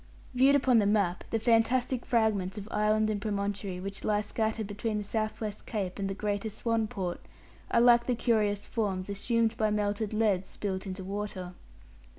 Viewed 0.33 0.55
upon 0.55 0.79
the 0.79 0.87
map, 0.87 1.25
the 1.29 1.37
fantastic 1.37 2.07
fragments 2.07 2.57
of 2.57 2.67
island 2.71 3.11
and 3.11 3.21
promontory 3.21 3.79
which 3.79 4.03
lie 4.03 4.21
scattered 4.21 4.65
between 4.65 4.97
the 4.97 5.03
South 5.03 5.39
West 5.39 5.67
Cape 5.67 5.99
and 5.99 6.09
the 6.09 6.15
greater 6.15 6.49
Swan 6.49 6.87
Port, 6.87 7.21
are 7.69 7.81
like 7.81 8.07
the 8.07 8.15
curious 8.15 8.65
forms 8.65 9.09
assumed 9.11 9.55
by 9.57 9.69
melted 9.69 10.11
lead 10.11 10.47
spilt 10.47 10.87
into 10.87 11.03
water. 11.03 11.53